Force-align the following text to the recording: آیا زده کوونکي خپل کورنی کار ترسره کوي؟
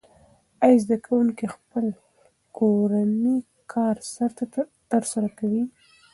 آیا 0.63 0.77
زده 0.83 0.97
کوونکي 1.05 1.45
خپل 1.55 1.85
کورنی 2.57 3.35
کار 3.73 3.95
ترسره 4.91 5.29
کوي؟ 5.37 5.63